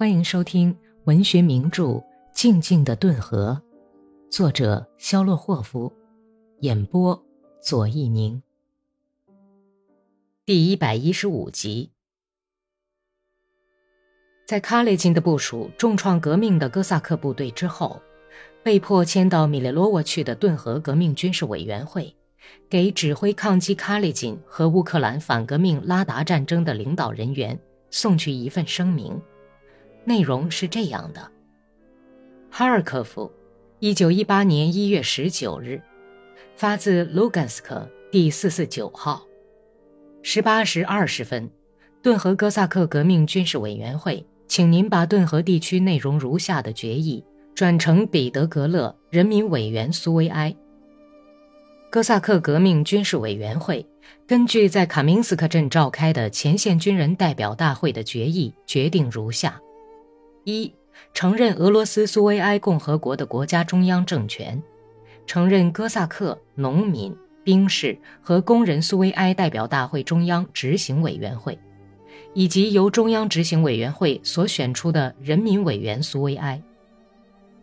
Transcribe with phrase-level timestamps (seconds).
[0.00, 0.74] 欢迎收听
[1.04, 1.84] 文学名著
[2.32, 3.60] 《静静的顿河》，
[4.34, 5.92] 作者肖洛霍夫，
[6.60, 7.22] 演播
[7.60, 8.42] 左一宁。
[10.46, 11.90] 第一百一十五集，
[14.46, 18.00] 在卡列金的部署重创革命的哥萨克部队之后，
[18.62, 22.16] 被迫迁到米列罗沃去的顿河革命军事委员会，
[22.70, 27.60] 给指挥抗击卡列金和乌克兰反革命拉达战争的领导人员
[27.90, 29.20] 送去一份声明。
[30.04, 31.30] 内容是这样的：
[32.50, 33.30] 哈尔科夫，
[33.78, 35.80] 一九一八年一月十九日，
[36.56, 39.22] 发自卢甘斯克第四四九号，
[40.22, 41.50] 十八时二十分，
[42.02, 47.24] 顿河哥萨克革命军事委员会，请您把顿河地区内容如下的决议
[47.54, 50.54] 转呈彼得格勒人民委员苏维埃。
[51.90, 53.84] 哥萨克革命军事委员会
[54.26, 59.60] 根据在卡明斯克镇召开的前线军人代表大会的决议，决定如下。
[60.44, 60.72] 一、
[61.12, 64.62] 承认俄罗斯苏维埃共和国的国家中央政权，
[65.26, 71.58] 承认哥萨克农民、兵士和工人苏维埃代表大会中央执行委员会，
[72.34, 76.62] 以及由中央执行委员会所选出的人民委员苏维埃。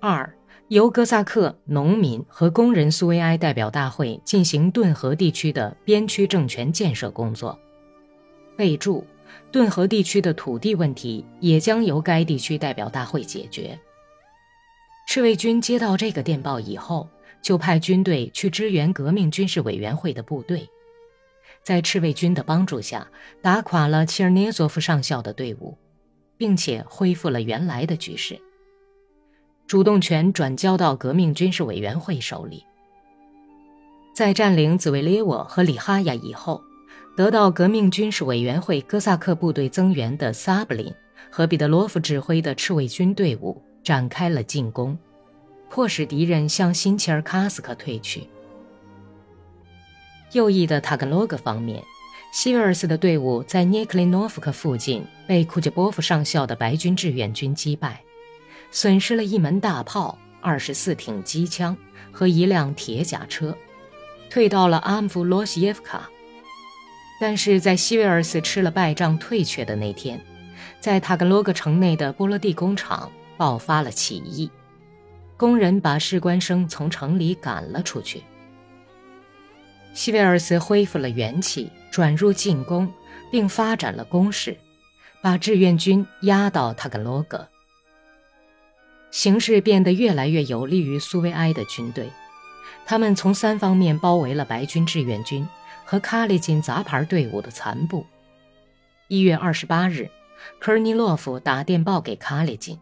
[0.00, 0.34] 二、
[0.68, 7.58] 由哥萨克农民和工人苏维埃代表大会进行顿河地区的边区政权建设工作。
[8.56, 9.04] 备注。
[9.52, 13.78] 顿河地区的土地问题也将由该地区代表大会解决。
[15.06, 17.08] 赤卫军接到这个电报以后，
[17.42, 20.68] 就派军队去支援革命军事委员会的部队，
[21.62, 23.06] 在赤卫军的帮助下，
[23.42, 25.76] 打垮了切尔涅佐夫上校的队伍，
[26.36, 28.40] 并且恢复了原来的局势。
[29.66, 32.64] 主动权转交到革命军事委员会手里。
[34.14, 36.62] 在占领紫维列沃和里哈亚以后。
[37.16, 40.92] 得到革命军事委员会哥萨克部队增援的萨布林
[41.30, 44.98] 和彼得罗夫指挥的赤卫军队伍展开了进攻，
[45.70, 48.26] 迫使敌人向新切尔卡斯克退去。
[50.32, 51.80] 右翼的塔格罗格方面，
[52.32, 58.02] 希维尔斯的队伍在涅克林诺夫克附近被库杰波夫上校的白军志愿军击败，
[58.72, 61.76] 损失了一门大炮、二十四挺机枪
[62.10, 63.56] 和一辆铁甲车，
[64.28, 66.10] 退到了阿姆夫罗西耶夫卡。
[67.26, 70.20] 但是在西维尔斯吃了败仗退却的那天，
[70.78, 74.50] 在塔格罗格城内的波罗的工厂爆发了起义，
[75.34, 78.22] 工人把士官生从城里赶了出去。
[79.94, 82.92] 西维尔斯恢复了元气，转入进攻，
[83.30, 84.58] 并发展了攻势，
[85.22, 87.48] 把志愿军压到塔格罗格。
[89.10, 92.06] 形势变得越来越有利于苏维埃的军队，
[92.84, 95.48] 他们从三方面包围了白军志愿军。
[95.94, 98.04] 和卡列金杂牌队伍的残部。
[99.06, 100.10] 一月二十八日，
[100.58, 102.76] 科尔尼洛夫打电报给卡列金，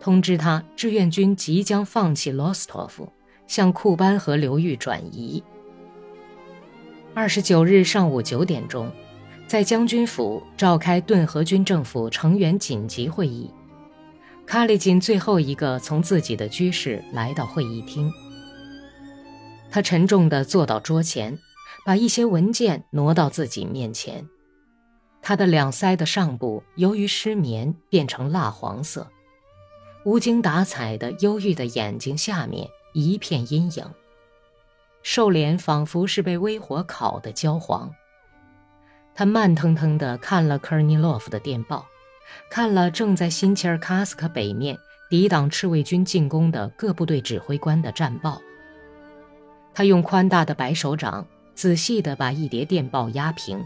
[0.00, 3.08] 通知他志愿军即将放弃罗斯托夫，
[3.46, 5.40] 向库班河流域转移。
[7.14, 8.90] 二十九日上午九点钟，
[9.46, 13.48] 在将军府召开顿河军政府成员紧急会议。
[14.44, 18.10] 卡列金最后一个从自己的居室来到会议厅，
[19.70, 21.38] 他沉重地坐到桌前。
[21.84, 24.28] 把一些文件挪到自己面前，
[25.22, 29.06] 他的两腮的上部由于失眠变成蜡黄色，
[30.04, 33.84] 无精打采的忧郁的眼睛下面一片阴影，
[35.02, 37.90] 瘦脸仿佛是被微火烤的焦黄。
[39.14, 41.86] 他慢腾腾地看了科尔尼洛夫的电报，
[42.50, 44.78] 看了正在新切尔卡斯克北面
[45.10, 48.40] 抵挡赤卫军进攻的各部队指挥官的战报。
[49.74, 51.26] 他用宽大的白手掌。
[51.60, 53.62] 仔细地把一叠电报压平，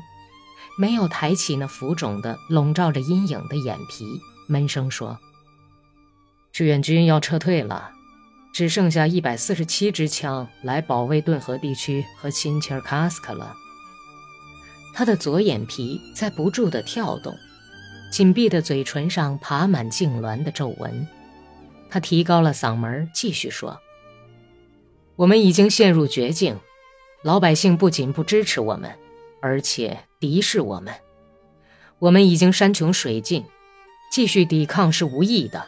[0.76, 5.16] 没有抬起那浮肿的、笼罩着阴影的眼皮，闷声说
[6.50, 7.92] ：“志愿军要撤退了，
[8.52, 13.54] 只剩下一百四十七支枪来保卫顿河地区和钦切尔卡斯克了。”
[14.92, 17.32] 他的左眼皮在不住地跳动，
[18.10, 21.06] 紧闭的嘴唇上爬满痉挛的皱纹。
[21.88, 23.78] 他提高了嗓门继续说
[25.14, 26.58] ：“我们已经陷入绝境。”
[27.24, 28.94] 老百姓不仅不支持我们，
[29.40, 30.92] 而且敌视我们。
[31.98, 33.42] 我们已经山穷水尽，
[34.12, 35.64] 继续抵抗是无益的。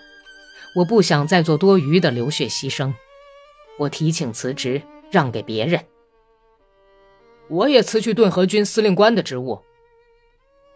[0.75, 2.93] 我不想再做多余的流血牺牲。
[3.79, 5.83] 我提请辞职，让给别人。
[7.49, 9.59] 我也辞去顿河军司令官的职务。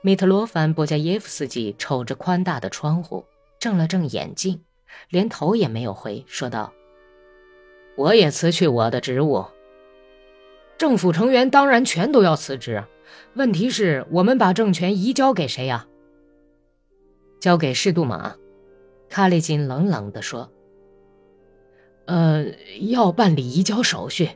[0.01, 3.27] 米特罗凡·波加耶夫斯基瞅着宽大的窗户，
[3.59, 4.65] 正了正眼睛，
[5.11, 6.73] 连头也没有回，说道
[7.99, 9.45] ：“我也辞去我的职务。”
[10.81, 12.83] 政府成员当然全都要辞职，
[13.35, 15.87] 问题是我们把政权移交给谁呀？
[17.39, 18.35] 交给士杜马。
[19.11, 20.51] 卡列金冷冷地说
[22.09, 22.47] ：“呃，
[22.81, 24.31] 要办理移交手续。”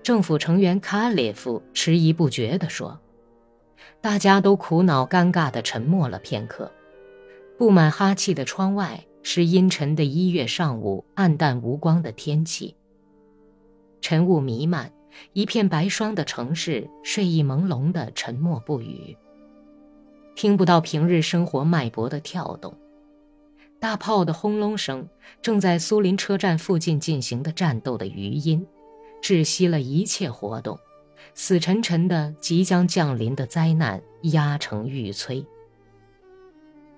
[0.00, 3.00] 政府成员卡列夫迟疑不决地说
[4.00, 6.70] ：“大家都苦恼尴尬地沉默了片刻。
[7.58, 12.76] 布满哈气的窗外是阴沉的一月上午，暗淡无光的天气。
[14.00, 14.92] 晨雾弥漫，
[15.32, 19.16] 一片白霜的城市睡意朦胧的沉默不语，
[20.34, 22.76] 听不到平日生活脉搏的跳动。
[23.80, 25.08] 大炮的轰隆声，
[25.40, 28.66] 正在苏林车站附近进行的战斗的余音。”
[29.20, 30.78] 窒息了一切活动，
[31.34, 35.44] 死沉沉的即将降临的灾难压成欲摧。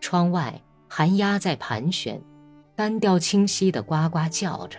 [0.01, 2.21] 窗外寒鸦在盘旋，
[2.77, 4.79] 单调清晰的呱呱叫着。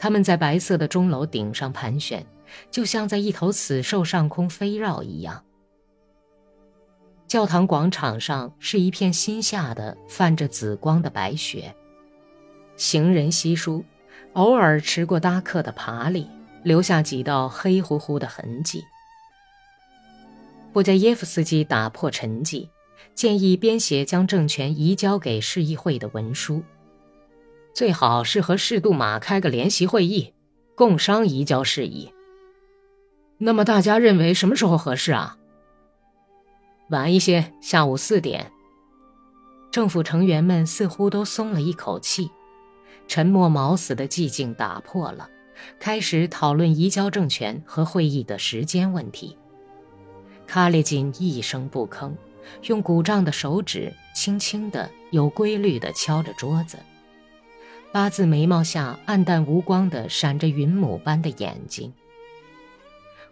[0.00, 2.26] 它们在白色的钟楼顶上盘旋，
[2.70, 5.44] 就像在一头死兽上空飞绕一样。
[7.28, 11.76] 教堂广场上是一片新下的泛着紫光的白雪，
[12.76, 13.84] 行人稀疏。
[14.32, 16.26] 偶尔驰过搭客的爬犁，
[16.62, 18.82] 留下几道黑乎乎的痕迹。
[20.72, 22.68] 布加耶夫斯基打破沉寂，
[23.14, 26.62] 建议编写将政权移交给市议会的文书，
[27.72, 30.34] 最好是和市杜马开个联席会议，
[30.74, 32.12] 共商移交事宜。
[33.38, 35.38] 那么大家认为什么时候合适啊？
[36.90, 38.50] 晚一些，下午四点。
[39.70, 42.30] 政府成员们似乎都松了一口气。
[43.06, 45.28] 沉默毛死的寂静打破了，
[45.78, 49.36] 开始讨论移交政权和会议的时间问题。
[50.46, 52.12] 卡列金一声不吭，
[52.64, 56.76] 用鼓胀的手指轻轻的、有规律的敲着桌子。
[57.92, 61.92] 八字眉毛下暗淡无光的闪着云母般的眼睛。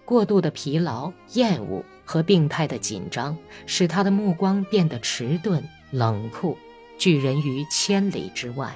[0.05, 5.63] 过度的疲劳、厌恶和病态的紧张，使他的目光变得迟钝、
[5.93, 6.59] 冷酷，
[6.99, 8.75] 拒人于千里之外。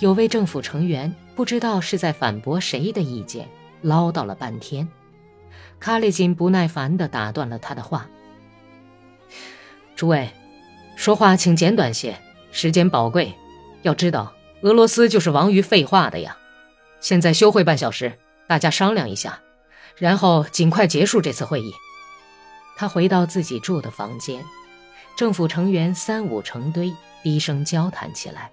[0.00, 3.48] 有位政府成员不知道是在反驳谁的意见，
[3.80, 4.86] 唠叨了半天。
[5.78, 8.06] 卡列金不耐烦地打断了他的话
[9.96, 10.28] ：“诸位，
[10.94, 12.18] 说话请简短些，
[12.52, 13.32] 时间宝贵。
[13.82, 14.32] 要知道，
[14.62, 16.36] 俄罗斯就是亡于废话的呀。
[17.00, 19.40] 现在休会半小时，大家商量一下，
[19.96, 21.72] 然后尽快结束这次会议。”
[22.76, 24.44] 他回到自己住的房间，
[25.16, 26.92] 政府成员三五成堆，
[27.22, 28.50] 低声交谈起来。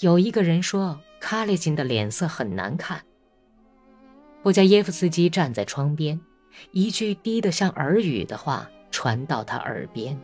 [0.00, 3.02] 有一个人说：“卡列金的脸色很难看。”
[4.42, 6.20] 布加耶夫斯基站在窗边，
[6.72, 10.18] 一句低得像耳语的话传到他耳边：“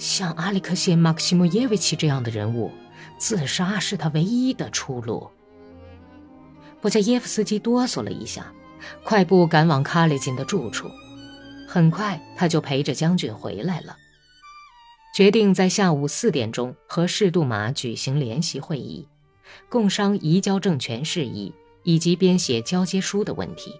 [0.00, 2.72] 像阿里克谢·马克西莫耶维奇这样的人物，
[3.18, 5.30] 自杀是他唯一的出路。”
[6.80, 8.50] 布加耶夫斯基哆嗦了一下，
[9.04, 10.88] 快步赶往卡列金的住处。
[11.68, 13.94] 很快，他就陪着将军回来了。
[15.14, 19.06] 决定在下午四点钟和士杜马举行联席会议，
[19.68, 21.52] 共商移交政权事宜
[21.82, 23.74] 以及编写交接书的问题。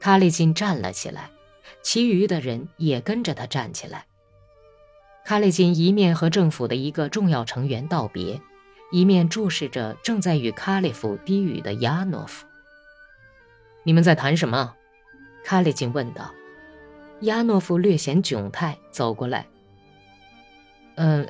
[0.00, 1.30] 卡列金站了起来，
[1.82, 4.06] 其余的人也跟着他站起来。
[5.24, 8.40] 卡列金一面和政府的一个重要成员道别，
[8.90, 12.46] 一面注视着正在与卡列夫低语的亚诺夫。
[13.84, 14.74] “你们在谈什么？”
[15.44, 16.30] 卡列金问道。
[17.22, 19.46] 亚诺夫略显窘态，走过来。
[20.96, 21.26] 嗯，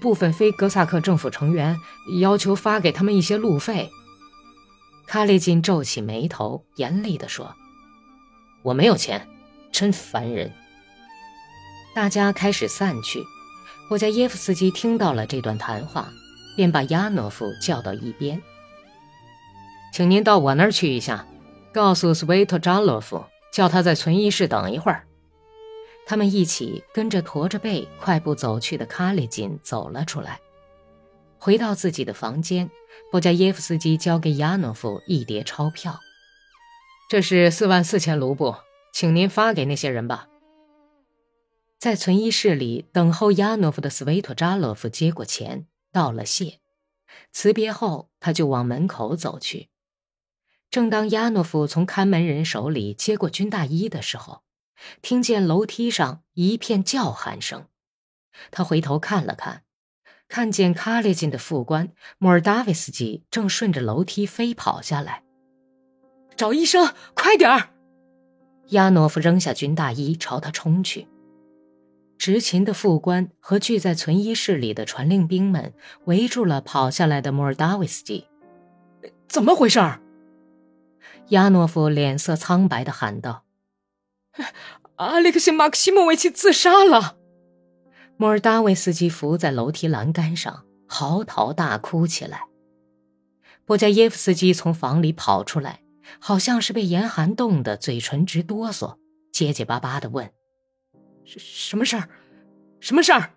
[0.00, 1.76] 部分非哥萨克政府成员
[2.20, 3.90] 要求发给他们一些路费。
[5.06, 7.54] 卡列金皱起眉头，严厉地说
[8.64, 9.28] ：“我没有钱，
[9.70, 10.50] 真烦人。”
[11.94, 13.24] 大家开始散去。
[13.90, 16.12] 我家耶夫斯基听到了这段谈话，
[16.56, 18.40] 便把亚诺夫叫到一边
[19.92, 21.26] ：“请您到我那儿去一下，
[21.72, 25.04] 告诉斯维特扎洛夫，叫他在存衣室等一会儿。”
[26.06, 30.38] 他们一起跟着驼着背快步走去的卡列金走了出来，
[31.38, 32.70] 回到自己的房间，
[33.10, 35.98] 布加耶夫斯基交给亚诺夫一叠钞票，
[37.10, 38.54] 这是四万四千卢布，
[38.92, 40.28] 请您发给那些人吧。
[41.78, 46.58] 在存衣室里等候亚诺夫的斯维托扎洛夫接过钱，道了谢，
[47.30, 49.68] 辞别后，他就往门口走去。
[50.70, 54.42] 正当亚诺夫从看门人手里接过军大衣的时候。
[55.02, 57.66] 听见楼梯上一片叫喊声，
[58.52, 59.64] 他回头看了看，
[60.28, 65.24] 看见卡列金的副官莫尔达维斯基正顺着楼梯飞跑下来。
[66.36, 67.70] 找医生，快点儿！
[68.68, 71.08] 亚诺夫扔下军大衣，朝他冲去。
[72.18, 75.72] 执勤的副官和聚在存衣室里的传令兵们
[76.06, 78.26] 围住了跑下来的莫尔达维斯基。
[79.28, 79.80] 怎么回事？
[81.28, 83.44] 亚诺夫脸色苍白的喊道。
[84.96, 87.16] 阿列克谢·马克西莫维奇自杀了。
[88.16, 92.44] 莫尔达维斯基伏在楼梯栏杆上，嚎啕大哭起来。
[93.64, 95.82] 波加耶夫斯基从房里跑出来，
[96.18, 98.96] 好像是被严寒冻得嘴唇直哆嗦，
[99.30, 100.32] 结结巴巴的问
[101.36, 102.08] ：“什么事儿？
[102.80, 103.32] 什么事儿？”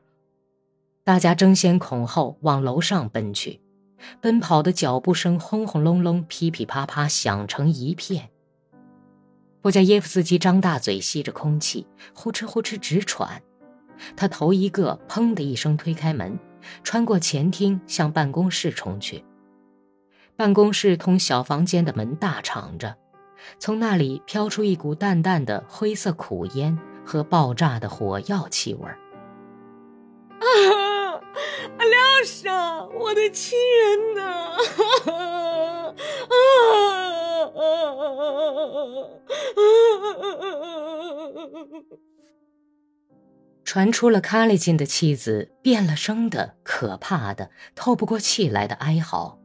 [1.04, 3.60] 大家争先恐后往楼上奔去，
[4.22, 8.30] 奔跑的脚步声轰轰隆隆、噼噼啪啪响成一片。
[9.62, 13.42] 布加耶夫斯基张大嘴吸着空气，呼哧呼哧直喘。
[14.16, 16.40] 他头一个“砰”的一声推开门，
[16.84, 19.24] 穿过前厅向办公室冲去。
[20.36, 22.96] 办公室通小房间的门大敞着，
[23.60, 28.88] 从那里飘出一股淡淡的灰色苦烟和爆炸的火药气味。
[30.40, 30.46] 啊，
[31.78, 34.22] 阿廖沙，我的亲人呐！
[35.08, 35.94] 啊
[36.30, 36.36] 啊
[37.56, 37.62] 啊！
[43.64, 49.40] 传出了卡利金的妻子变了声的可怕的透不过气来的哀嚎，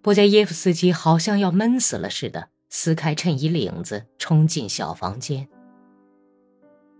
[0.00, 5.48] 波加耶夫斯基好像要闷死了似的，撕开衬衣领子，冲进小房间。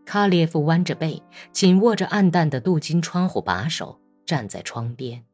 [0.05, 5.25] 卡列夫弯着背，紧握着暗淡的镀金窗户把手，站在窗边。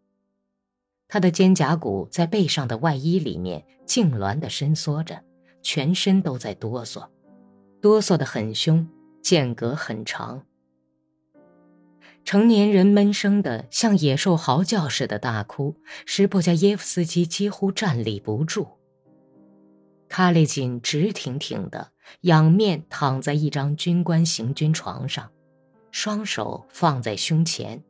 [1.09, 5.23] 他的肩胛骨在背上的外衣里面痉挛地伸缩着，
[5.61, 7.09] 全身都在哆嗦，
[7.81, 8.89] 哆嗦得很凶，
[9.21, 10.45] 间隔很长。
[12.25, 15.75] 成年人闷声的像野兽嚎叫似的大哭，
[16.07, 18.69] 使布加耶夫斯基几乎站立不住。
[20.09, 25.31] 卡列金直挺挺的仰面躺在一张军官行军床上，
[25.91, 27.83] 双手放在胸前，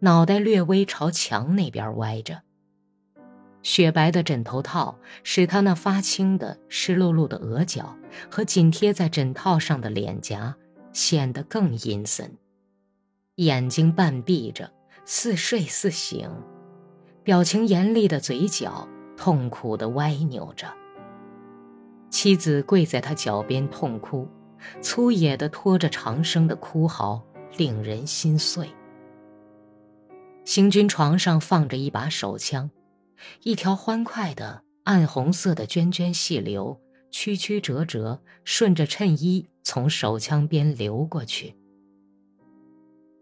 [0.00, 2.42] 脑袋略微朝墙那边歪着。
[3.62, 7.96] 雪白的枕头套使他那发青的湿漉漉的额角
[8.28, 10.56] 和紧贴在枕套上的脸颊
[10.92, 12.36] 显得更阴森。
[13.36, 14.72] 眼睛半闭着，
[15.04, 16.28] 似睡似醒，
[17.22, 20.66] 表情严厉的嘴角痛苦地歪扭着。
[22.12, 24.28] 妻子跪在他脚边痛哭，
[24.82, 27.20] 粗野的拖着长声的哭嚎，
[27.56, 28.68] 令人心碎。
[30.44, 32.70] 行军床上放着一把手枪，
[33.42, 36.78] 一条欢快的暗红色的涓涓细流
[37.10, 41.56] 曲曲折折顺着衬衣从手枪边流过去。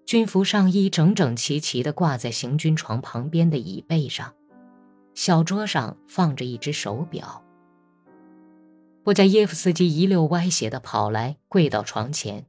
[0.05, 4.35] 军服上衣整整齐齐地挂在行军床旁边的椅背上，
[5.15, 7.45] 小桌上放着一只手表。
[9.11, 12.47] 布加耶夫斯基一溜歪斜地跑来，跪到床前，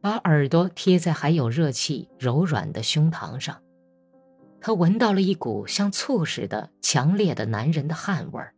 [0.00, 3.60] 把耳朵贴在还有热气、柔软的胸膛上。
[4.58, 8.54] 他闻到了一股像醋似的强烈的男人的汗味儿。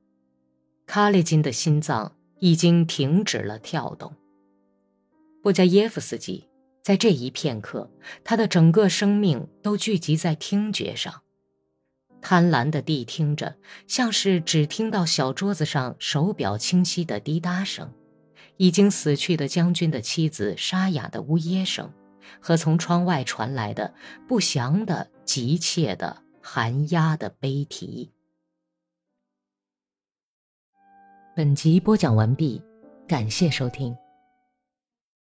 [0.87, 4.15] 卡列金的心脏已经停止了跳动。
[5.43, 6.49] 布加耶夫斯基。
[6.85, 7.91] 在这一片刻，
[8.23, 11.23] 他的整个生命都聚集在听觉上，
[12.21, 17.93] 贪婪地谛听着，像是只听到小桌子上手表清晰的滴答声，
[18.57, 21.93] 已经死去的将军的妻子沙哑的呜咽声，
[22.41, 23.95] 和从窗外传来的
[24.29, 28.13] 不祥的、急切的、寒鸦的悲啼。
[31.35, 32.63] 本集播讲完毕，
[33.09, 33.97] 感谢收听。